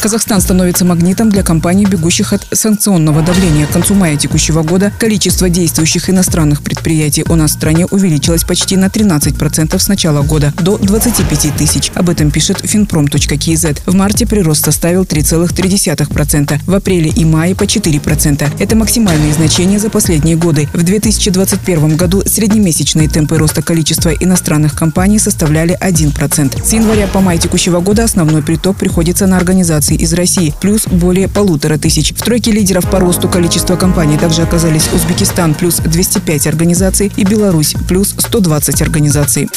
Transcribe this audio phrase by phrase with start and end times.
[0.00, 3.66] Казахстан становится магнитом для компаний, бегущих от санкционного давления.
[3.66, 8.78] К концу мая текущего года количество действующих иностранных предприятий у нас в стране увеличилось почти
[8.78, 11.92] на 13% с начала года до 25 тысяч.
[11.94, 13.82] Об этом пишет finprom.kz.
[13.84, 18.50] В марте прирост составил 3,3%, в апреле и мае по 4%.
[18.58, 20.66] Это максимальные значения за последние годы.
[20.72, 26.64] В 2021 году среднемесячные темпы роста количества иностранных компаний составляли 1%.
[26.64, 30.86] С января по май текущего года основной приток приходится на организации организаций из России, плюс
[30.86, 32.12] более полутора тысяч.
[32.14, 37.74] В тройке лидеров по росту количества компаний также оказались Узбекистан плюс 205 организаций и Беларусь
[37.88, 39.48] плюс 120 организаций.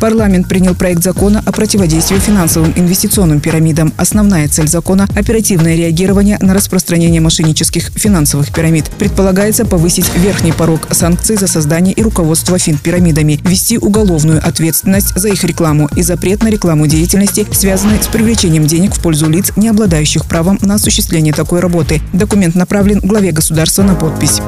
[0.00, 3.92] Парламент принял проект закона о противодействии финансовым инвестиционным пирамидам.
[3.96, 8.90] Основная цель закона– оперативное реагирование на распространение мошеннических финансовых пирамид.
[8.98, 15.42] Предполагается повысить верхний порог санкций за создание и руководство финпирамидами, ввести уголовную ответственность за их
[15.42, 20.26] рекламу и запрет на рекламу деятельности, связанной с привлечением денег в пользу лиц, не обладающих
[20.26, 22.00] правом на осуществление такой работы.
[22.12, 24.40] Документ направлен главе государства на подпись.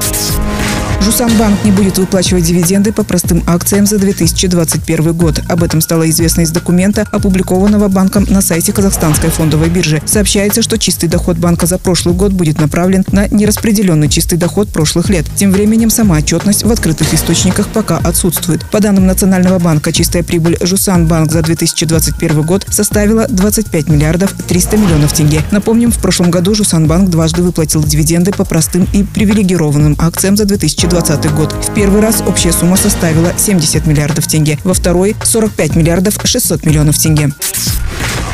[1.01, 5.41] Жусанбанк не будет выплачивать дивиденды по простым акциям за 2021 год.
[5.49, 10.03] Об этом стало известно из документа, опубликованного банком на сайте Казахстанской фондовой биржи.
[10.05, 15.09] Сообщается, что чистый доход банка за прошлый год будет направлен на нераспределенный чистый доход прошлых
[15.09, 15.27] лет.
[15.37, 18.65] Тем временем сама отчетность в открытых источниках пока отсутствует.
[18.71, 25.13] По данным Национального банка, чистая прибыль Жусанбанк за 2021 год составила 25 миллиардов 300 миллионов
[25.15, 25.43] тенге.
[25.51, 31.00] Напомним, в прошлом году Жусанбанк дважды выплатил дивиденды по простым и привилегированным акциям за 2020
[31.01, 31.53] 2020 год.
[31.53, 36.99] В первый раз общая сумма составила 70 миллиардов тенге, во второй– 45 миллиардов 600 миллионов
[36.99, 37.31] тенге.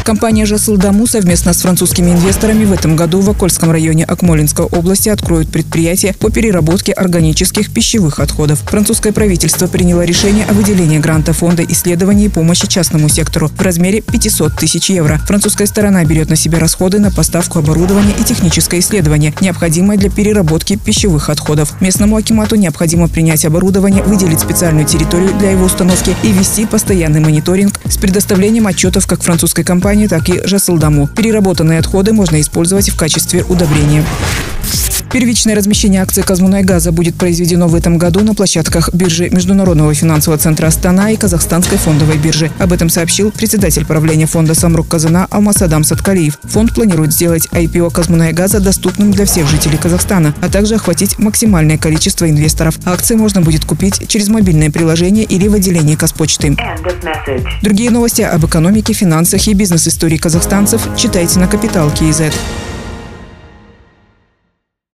[0.07, 5.49] Компания «Жасылдаму» совместно с французскими инвесторами в этом году в Окольском районе Акмолинской области откроют
[5.49, 8.61] предприятие по переработке органических пищевых отходов.
[8.61, 14.01] Французское правительство приняло решение о выделении гранта фонда исследований и помощи частному сектору в размере
[14.01, 15.19] 500 тысяч евро.
[15.27, 20.77] Французская сторона берет на себя расходы на поставку оборудования и техническое исследование, необходимое для переработки
[20.77, 21.81] пищевых отходов.
[21.81, 27.81] Местному акимату необходимо принять оборудование, выделить специальную территорию для его установки и вести постоянный мониторинг
[27.89, 31.09] с предоставлением отчетов как французской компании, компании, так и Жасылдаму.
[31.09, 34.05] Переработанные отходы можно использовать в качестве удобрения.
[35.17, 40.67] Первичное размещение акций Казмунайгаза будет произведено в этом году на площадках биржи Международного финансового центра
[40.67, 42.51] Астана и Казахстанской фондовой биржи.
[42.59, 46.39] Об этом сообщил председатель правления фонда Самрук Казана Алмасадам Саткалиев.
[46.43, 52.29] Фонд планирует сделать IPO Казмунайгаза доступным для всех жителей Казахстана, а также охватить максимальное количество
[52.29, 52.79] инвесторов.
[52.85, 56.55] Акции можно будет купить через мобильное приложение или в отделении Казпочты.
[57.63, 62.35] Другие новости об экономике, финансах и бизнес-истории казахстанцев читайте на Капитал Киезет.